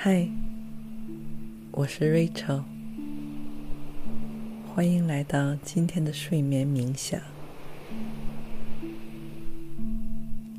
[0.00, 0.28] 嗨，
[1.72, 2.62] 我是 Rachel，
[4.68, 7.20] 欢迎来到今天的睡眠冥想。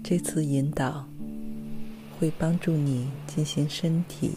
[0.03, 1.07] 这次引导
[2.19, 4.31] 会帮助你进行身体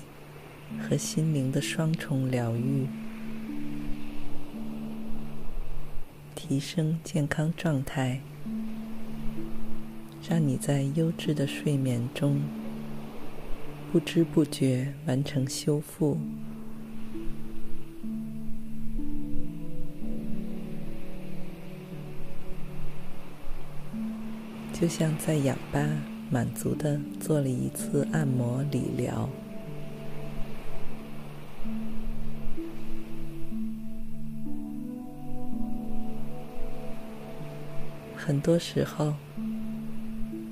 [0.78, 2.86] 和心灵的双重疗愈，
[6.36, 8.20] 提升健康状态，
[10.30, 12.40] 让你在优质的睡眠中。
[13.92, 16.16] 不知不觉完成修复，
[24.72, 25.86] 就像在氧吧
[26.30, 29.28] 满足的做了一次按摩理疗。
[38.16, 39.12] 很多时候。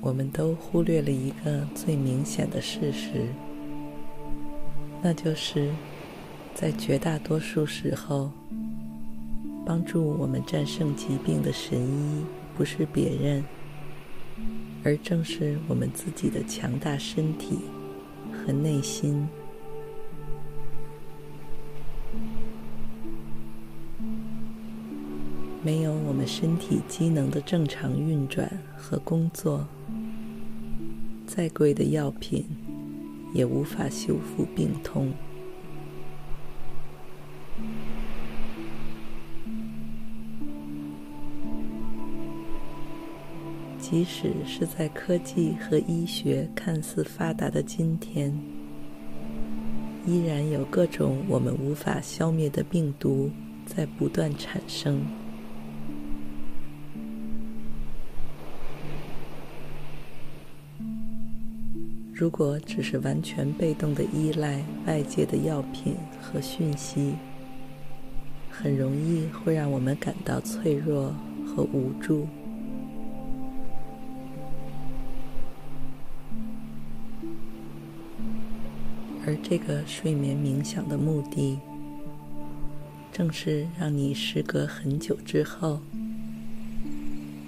[0.01, 3.27] 我们都忽略了一个最明显的事实，
[4.99, 5.69] 那就是，
[6.55, 8.31] 在绝大多数时候，
[9.63, 12.25] 帮助我们战胜疾病的神医
[12.57, 13.43] 不是别人，
[14.83, 17.59] 而正是我们自己的强大身体
[18.33, 19.27] 和内心。
[25.63, 29.63] 没有我们身体机能的正常运转和工作，
[31.27, 32.43] 再贵的药品
[33.31, 35.13] 也无法修复病痛。
[43.79, 48.35] 即使是在科技和医学看似发达的今天，
[50.07, 53.29] 依然有各种我们无法消灭的病毒
[53.65, 55.05] 在不断产生。
[62.21, 67.15] 如果只是完全被动的依赖外界的药品和讯息，
[68.47, 72.27] 很容易会让我们感到脆弱和无助。
[79.25, 81.57] 而这个睡眠冥想的目的，
[83.11, 85.79] 正是让你时隔很久之后，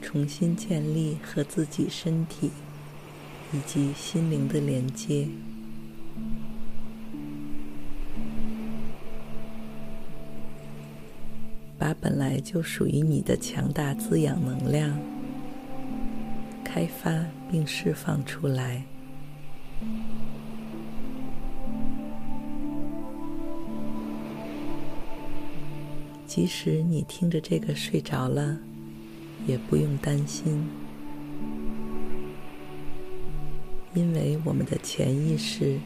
[0.02, 2.50] 重新建立和自己身体。
[3.54, 5.28] 以及心灵的连接，
[11.78, 15.00] 把本来就属于你的强大滋养能量
[16.64, 18.84] 开发并释放出来。
[26.26, 28.58] 即使你听着这个睡着了，
[29.46, 30.68] 也不用担心。
[33.96, 35.78] 因为我们的潜意识，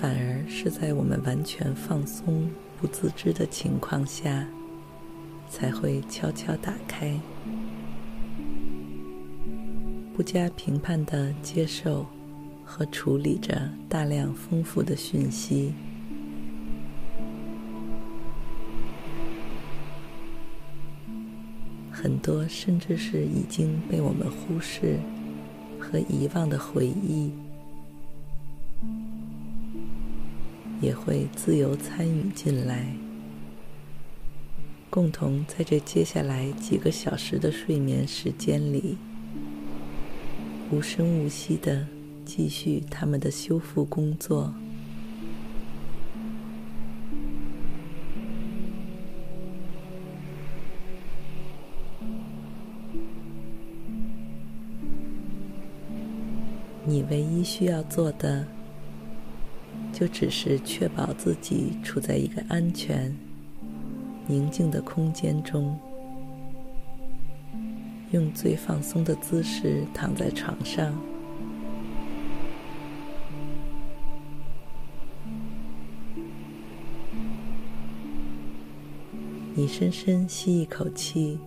[0.00, 2.48] 反而是在我们完全放松、
[2.80, 4.46] 不自知的情况下，
[5.50, 7.20] 才会悄悄打开，
[10.16, 12.06] 不加评判的接受
[12.64, 15.74] 和处理着大量丰富的讯息，
[21.92, 24.98] 很多甚至是已经被我们忽视。
[25.90, 27.30] 和遗忘的回忆，
[30.82, 32.94] 也会自由参与进来，
[34.90, 38.98] 共同在这接下来几个小时的睡眠时间里，
[40.70, 41.86] 无声无息的
[42.26, 44.52] 继续他们的修复工作。
[56.88, 58.46] 你唯一需要做的，
[59.92, 63.14] 就只是确保自己处在一个安全、
[64.26, 65.78] 宁静的空间中，
[68.12, 70.98] 用最放松的姿势躺在床上。
[79.54, 81.38] 你深深吸一口气，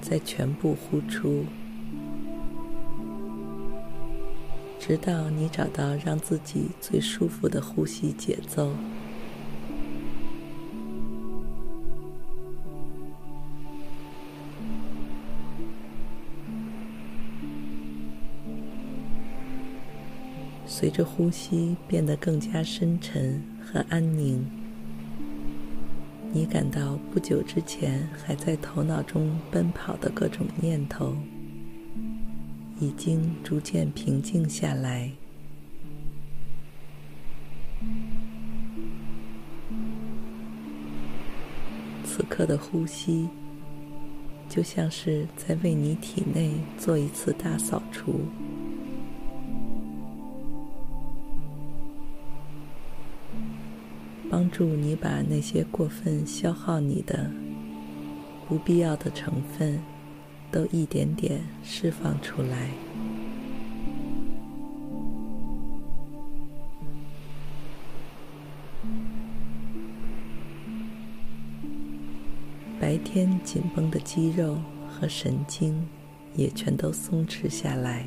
[0.00, 1.44] 再全部呼出。
[4.84, 8.74] 直到你找到让自己最舒服的呼吸节奏。
[20.66, 24.44] 随着呼吸变得更加深沉和安宁，
[26.32, 31.14] 你感到不久之前还在头脑中奔跑的各种念头，
[32.82, 35.08] 已经逐渐平静下来。
[42.04, 43.28] 此刻的呼吸，
[44.48, 48.22] 就像是在为你体内做一次大扫除。
[54.28, 57.30] 帮助你把那些过分消耗你的、
[58.48, 59.78] 不必要的成分，
[60.52, 62.68] 都一点点释放出来。
[72.78, 74.58] 白天紧绷的肌肉
[74.88, 75.88] 和神经
[76.34, 78.06] 也全都松弛下来。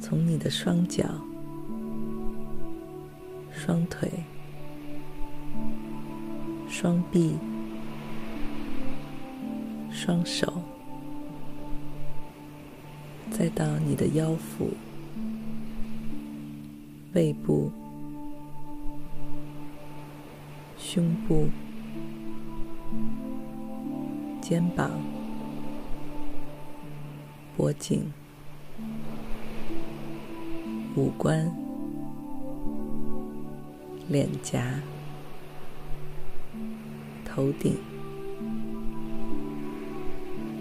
[0.00, 1.04] 从你的双脚、
[3.64, 4.10] 双腿、
[6.68, 7.38] 双臂、
[9.90, 10.52] 双手，
[13.30, 14.68] 再到你的腰腹、
[17.10, 17.72] 背部、
[20.76, 21.48] 胸部、
[24.42, 24.90] 肩膀、
[27.56, 28.12] 脖颈。
[30.96, 31.50] 五官、
[34.08, 34.80] 脸颊、
[37.24, 37.76] 头顶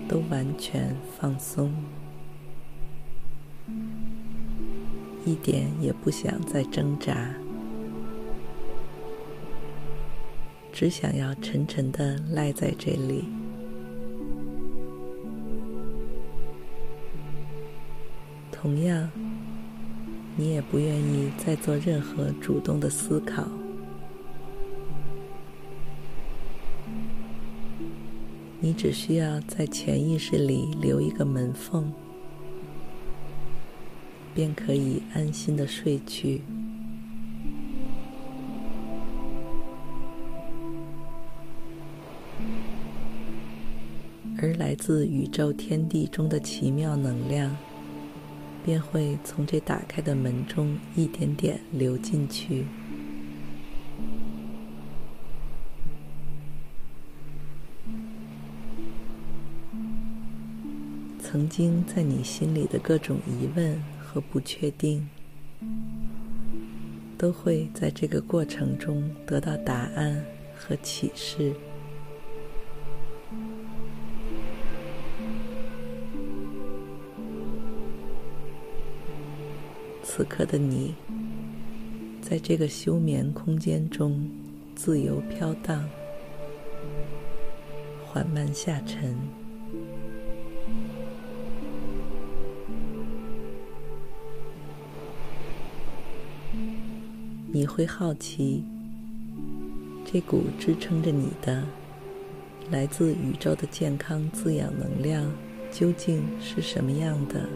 [0.07, 1.74] 都完全放松，
[5.25, 7.34] 一点也不想再挣扎，
[10.72, 13.25] 只想要沉沉的赖在这里。
[18.51, 19.23] 同样。
[20.36, 23.48] 你也不愿意再做任何主动的思考，
[28.60, 31.92] 你只需要在潜意识里留一个门缝，
[34.34, 36.42] 便可以安心的睡去。
[44.42, 47.56] 而来自宇宙天地中的奇妙能量。
[48.63, 52.65] 便会从这打开的门中一点点流进去。
[61.19, 65.10] 曾经在你心里的各种疑问和不确定，
[67.18, 70.24] 都会在这个过程中得到答案
[70.56, 71.54] 和启示。
[80.15, 80.94] 此刻的你，
[82.21, 84.30] 在这个休眠空间中
[84.75, 85.89] 自由飘荡，
[88.05, 89.17] 缓慢下沉。
[97.51, 98.63] 你会好奇，
[100.05, 101.63] 这股支撑着你的、
[102.70, 105.25] 来自宇宙的健康滋养能量
[105.72, 107.50] 究竟是什么样的？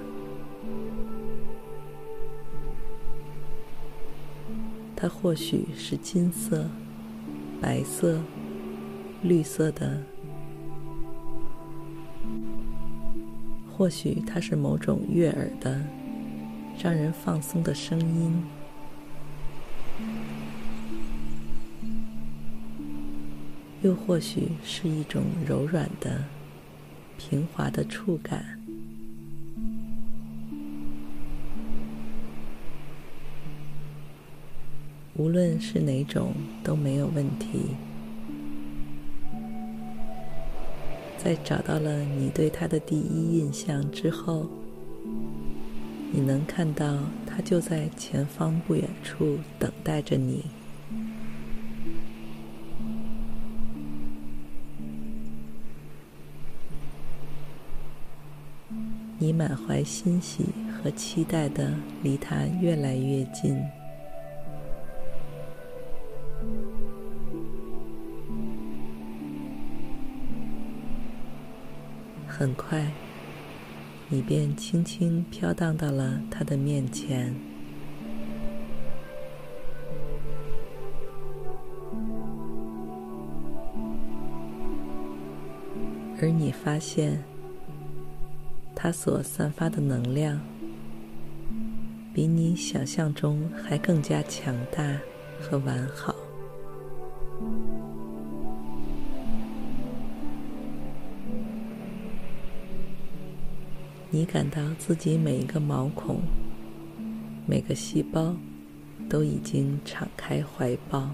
[5.07, 6.65] 或许是金色、
[7.61, 8.19] 白色、
[9.21, 10.01] 绿色的，
[13.71, 15.81] 或许它是某种悦耳的、
[16.81, 18.43] 让人放松的声音，
[23.81, 26.23] 又或许是一种柔软的、
[27.17, 28.56] 平滑的触感。
[35.17, 36.31] 无论是哪种
[36.63, 37.75] 都没有问题。
[41.17, 44.45] 在找到了你对他的第一印象之后，
[46.12, 50.45] 你能看到他就在前方不远处等待着你。
[59.19, 63.59] 你满怀欣喜和期待的离他越来越近。
[72.38, 72.91] 很快，
[74.10, 77.34] 你便轻轻飘荡到了他的面前，
[86.22, 87.24] 而你发现，
[88.75, 90.39] 他所散发的能量，
[92.13, 95.00] 比你想象中还更加强大
[95.41, 96.16] 和完好。
[104.17, 106.21] 你感到自己每一个毛孔、
[107.45, 108.36] 每个细胞
[109.07, 111.12] 都已经敞开怀抱，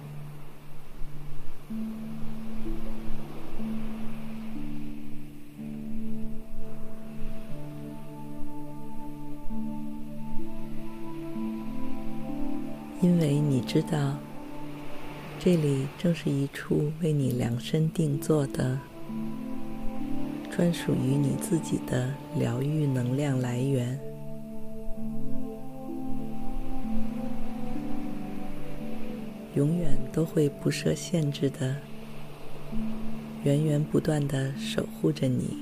[13.02, 14.18] 因为你知道，
[15.38, 18.80] 这里正是一处为你量身定做的。
[20.56, 24.00] 专属于你自己的疗愈能量来源，
[29.56, 31.76] 永远都会不设限制的，
[33.44, 35.58] 源源不断的守护着你。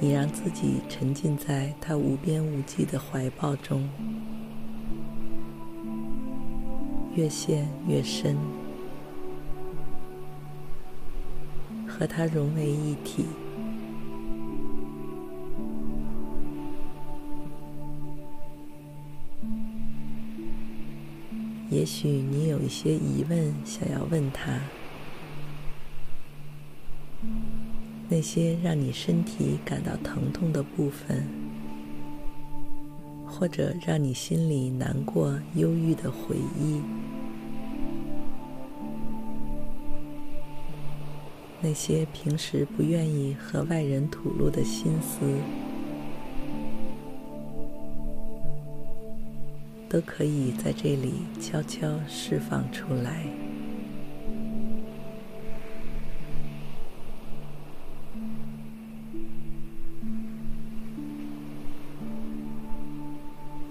[0.00, 3.86] 你让自己沉浸在他无边无际的怀抱中。
[7.14, 8.36] 越陷越深，
[11.86, 13.26] 和它融为一体。
[21.68, 24.58] 也许你有一些疑问想要问他，
[28.08, 31.26] 那些让你身体感到疼痛的部分。
[33.34, 36.80] 或者让你心里难过、忧郁的回忆，
[41.64, 45.20] 那些平时不愿意和外人吐露的心思，
[49.88, 53.24] 都可以在这里悄悄释放出来。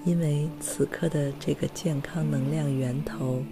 [0.05, 3.43] 因为此刻的这个健康能量源头，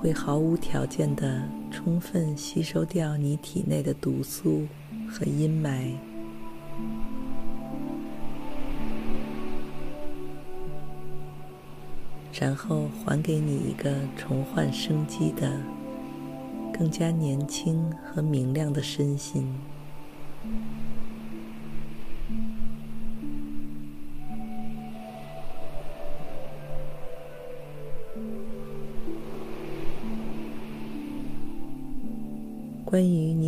[0.00, 4.66] 会毫无条件的充分吸收掉你体内的毒素
[5.06, 5.92] 和阴霾，
[12.32, 15.52] 然后还给你一个重焕生机的、
[16.72, 19.54] 更加年轻和明亮的身心。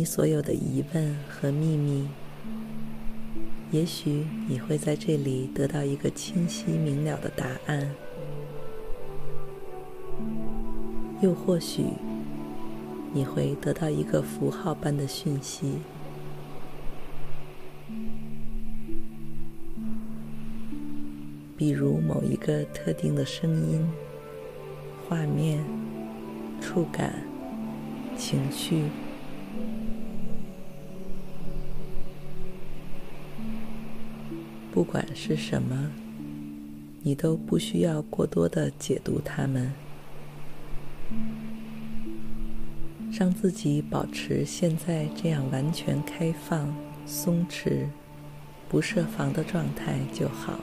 [0.03, 2.07] 所有的疑问和秘密，
[3.71, 7.89] 也许你会在这里得到一个清晰明了的答案，
[11.21, 11.85] 又或许
[13.13, 15.79] 你会得到一个符号般的讯息，
[21.55, 23.87] 比如某一个特定的声音、
[25.07, 25.63] 画面、
[26.59, 27.23] 触感、
[28.17, 28.83] 情绪。
[34.83, 35.89] 不管是什么，
[37.03, 39.71] 你都不需要过多的解读它们，
[43.09, 46.75] 让自己保持现在这样完全开放、
[47.05, 47.85] 松弛、
[48.67, 50.59] 不设防的状态就好。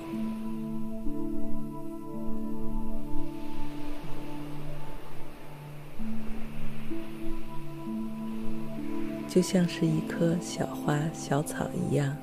[9.27, 12.15] 就像是一棵小花、小草一样。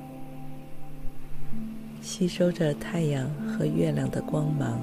[2.18, 4.80] 吸收着太阳和月亮的光芒，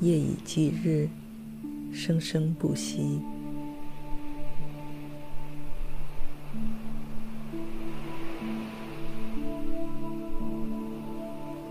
[0.00, 1.08] 夜以继日，
[1.92, 3.20] 生生不息。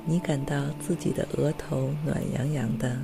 [0.05, 2.97] 你感到自己的额头暖洋洋的，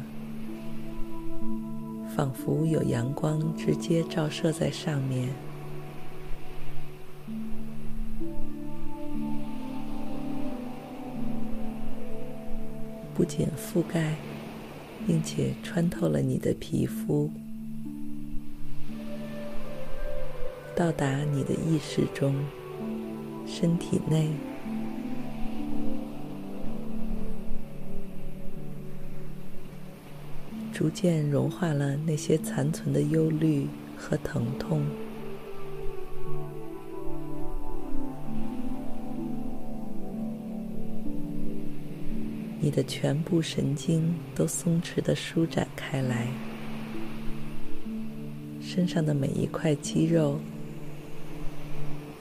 [2.14, 5.30] 仿佛有阳光直接照射在上面。
[13.20, 14.16] 不仅覆盖
[15.06, 17.30] 并且穿透了你的皮肤
[20.74, 22.34] 到达你的意识中
[23.46, 24.30] 身体内
[30.72, 34.82] 逐渐融化了那些残存的忧虑和疼痛。
[42.62, 46.28] 你的全部神经都松弛的舒展开来，
[48.62, 50.40] 身上的每一块肌肉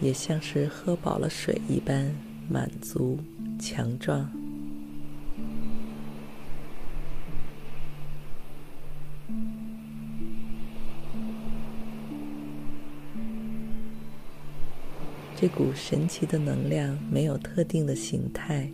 [0.00, 2.14] 也像是喝饱了水一般
[2.49, 3.18] 满足、
[3.59, 4.30] 强壮。
[15.40, 18.71] 这股神奇的能量没有特定的形态。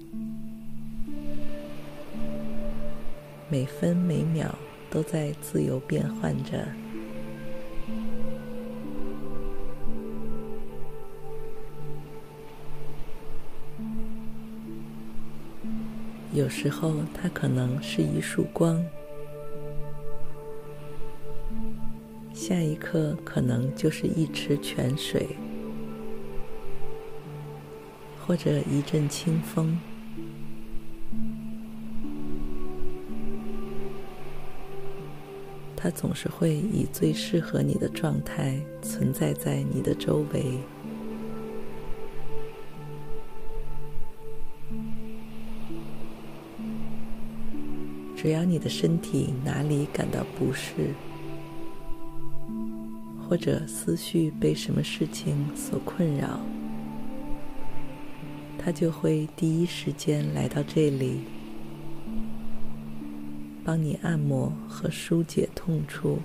[3.55, 4.53] 每分每秒
[4.91, 6.67] 都在自由变换着，
[16.33, 18.85] 有时候它可能是一束光，
[22.35, 25.29] 下一刻可能就是一池泉水，
[28.27, 29.79] 或者一阵清风。
[35.85, 40.59] 它总是会以最适合你的状态存在在你的周围。
[48.17, 50.95] 只要你的身体哪里感到不适，
[53.29, 56.41] 或者思绪被什么事情所困扰，
[58.59, 61.25] 它就会第一时间来到这里。
[63.67, 66.19] 帮你按摩和疏解痛处，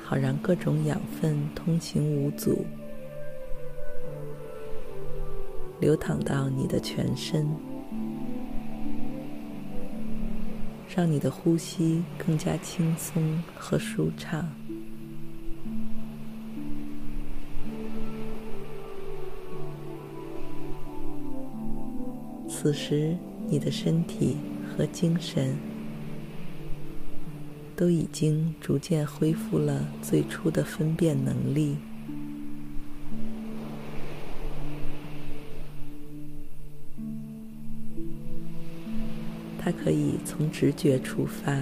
[0.00, 2.64] 好让各种养分通行无阻，
[5.80, 7.48] 流淌到你的全身，
[10.94, 14.48] 让你的呼吸更加轻松和舒畅。
[22.48, 23.16] 此时，
[23.48, 25.56] 你的身体和精神
[27.78, 31.76] 都已经逐渐恢复了最初的分辨能力。
[39.60, 41.56] 它可以从直觉出发，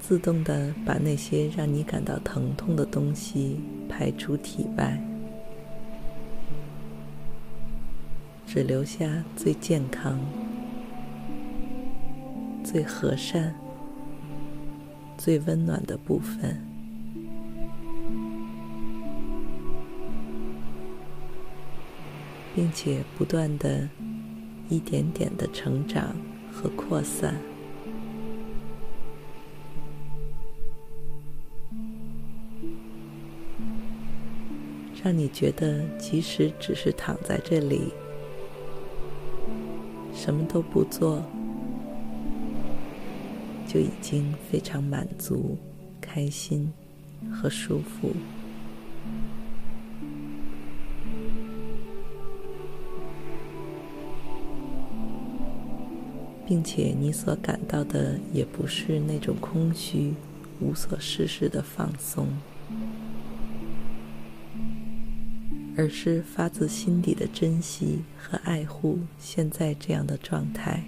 [0.00, 5.00] 自动地把那些让你感到疼痛的东西排出体外。
[8.44, 10.18] 只留下最健康、
[12.64, 13.54] 最和善、
[15.18, 16.56] 最温暖的部分，
[22.54, 23.88] 并且不断的、
[24.68, 26.14] 一点点的成长
[26.52, 27.34] 和扩散，
[35.02, 37.92] 让你觉得，即使只是躺在这里。
[40.14, 41.22] 什么都不做，
[43.68, 45.56] 就已经非常满足、
[46.00, 46.72] 开心
[47.30, 48.12] 和舒服，
[56.46, 60.14] 并且你所感到的也不是那种空虚、
[60.60, 62.26] 无所事事的放松。
[65.76, 70.82] 而是发自心底的珍惜和爱护现在这样的状态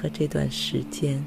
[0.00, 1.20] 和这段时间。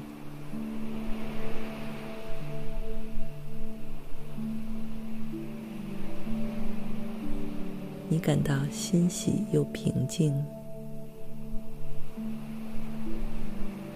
[8.08, 10.34] 你感到欣喜又平静，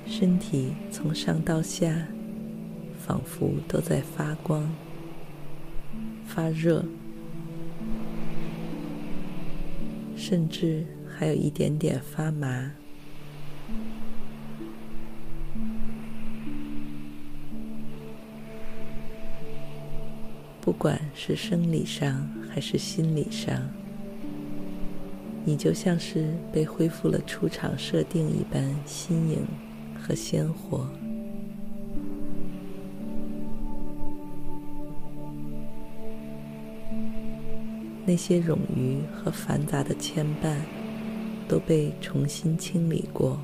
[0.07, 2.07] 身体从上到下
[2.99, 4.69] 仿佛都在发光、
[6.27, 6.85] 发热。
[10.17, 12.73] 甚至还有一点点发麻。
[20.67, 23.57] 不管是生理上还是心理上，
[25.45, 29.47] 你就像是被恢复了出厂设定一般新颖
[29.97, 30.91] 和鲜活。
[38.05, 40.57] 那些冗余和繁杂的牵绊
[41.47, 43.39] 都被重新清理过。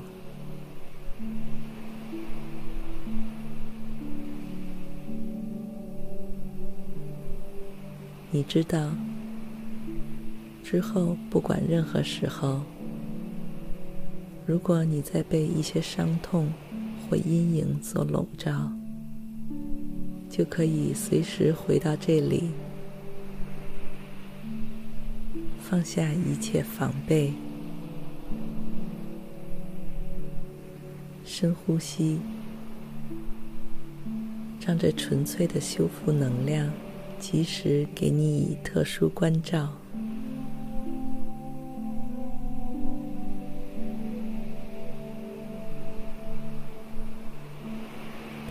[8.35, 8.89] 你知道，
[10.63, 12.61] 之后不管任何时候，
[14.47, 16.51] 如果你在被一些伤痛
[17.07, 18.71] 或阴影所笼罩，
[20.31, 22.49] 就可以随时回到这里，
[25.59, 27.31] 放下一切防备，
[31.23, 32.17] 深呼吸，
[34.65, 36.67] 让这纯粹的修复能量。
[37.23, 39.69] 及时给你以特殊关照。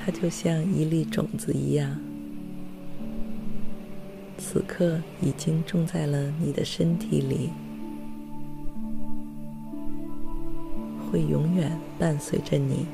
[0.01, 2.01] 它就像一粒种子一样，
[4.39, 7.51] 此刻已经种在了你的身体里，
[11.11, 12.87] 会永远伴随着你，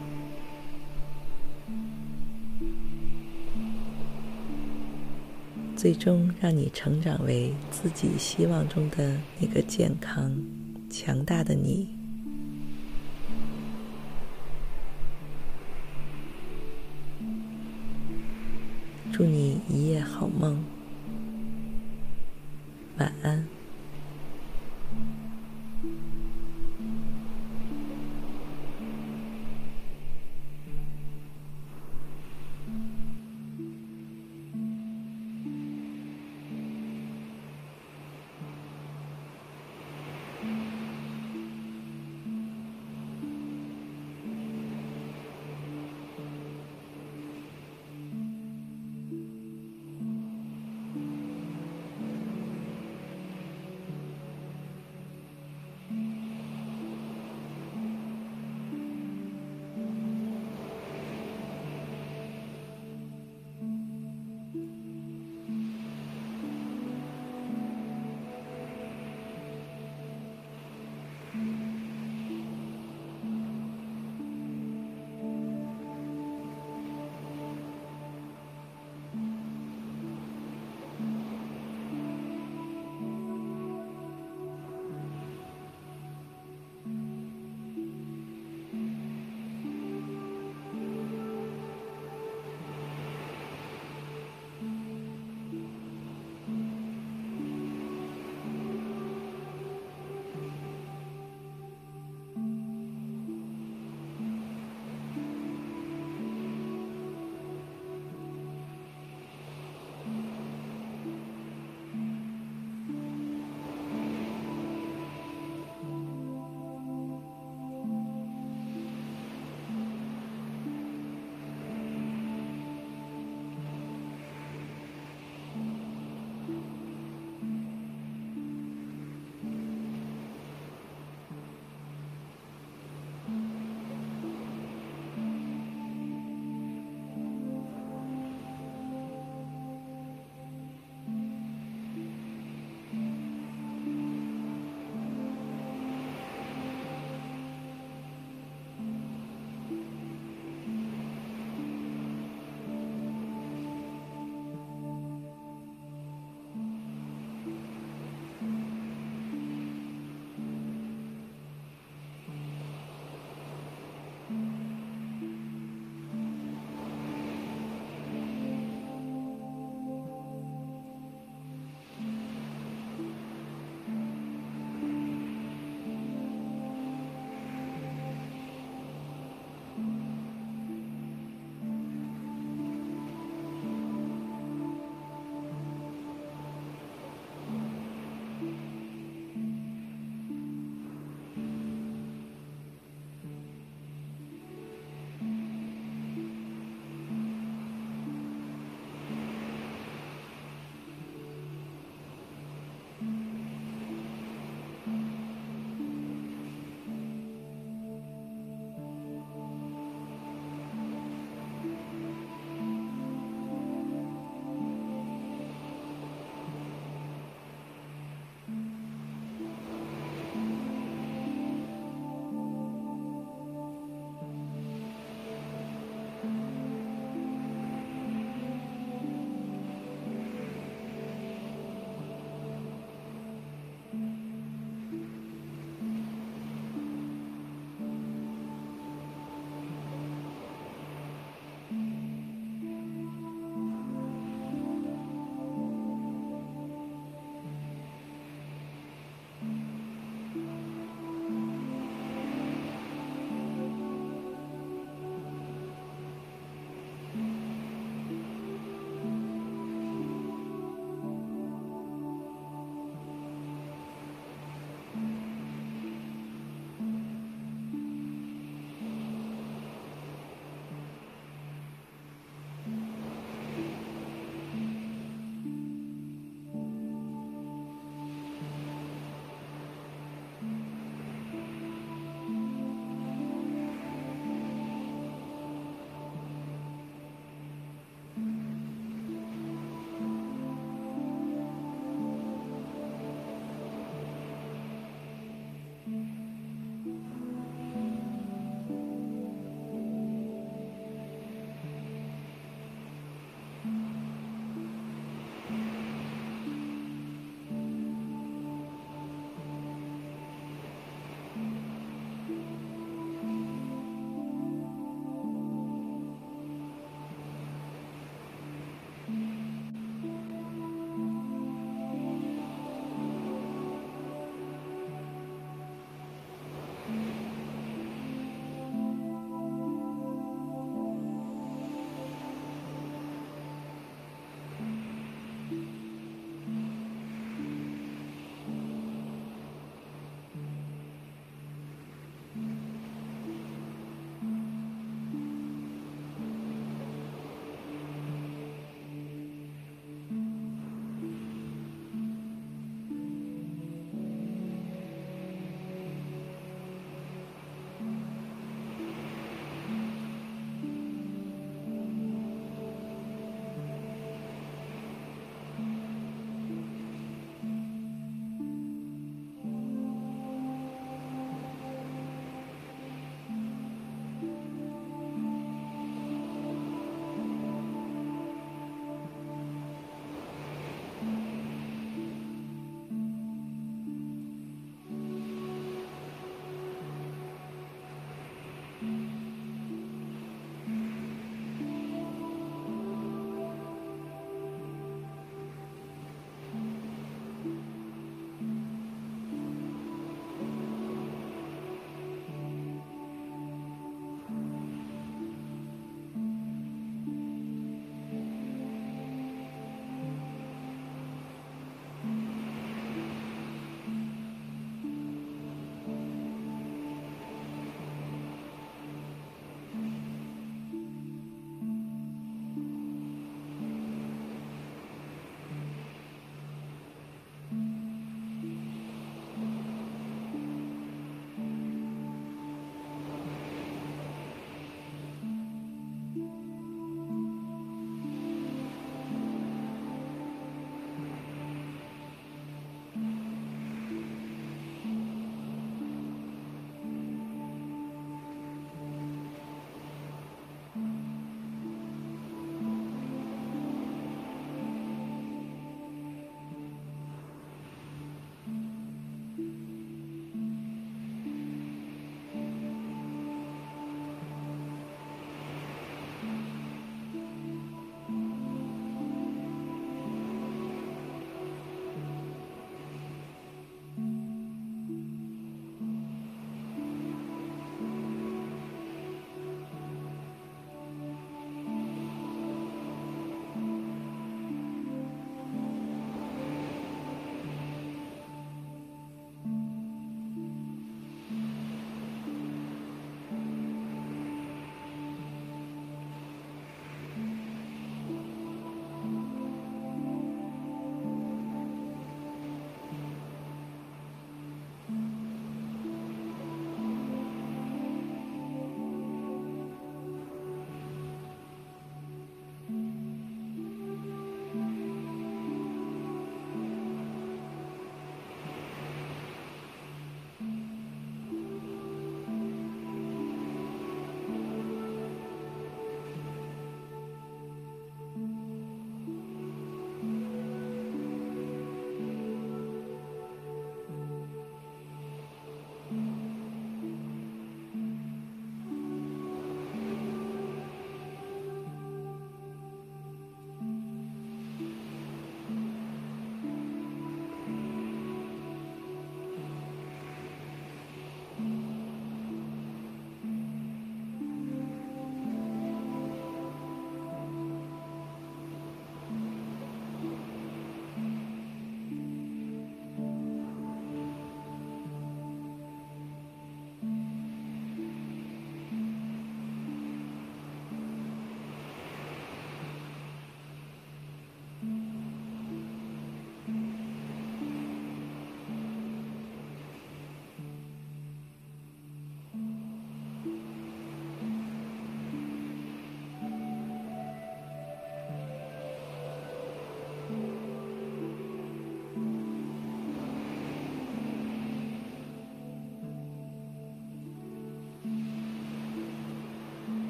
[5.79, 10.37] 最终让你成长为自己希望中的那个健康、
[10.91, 11.89] 强大的你。
[19.13, 20.65] 祝你一夜好梦，
[22.99, 23.38] 晚安。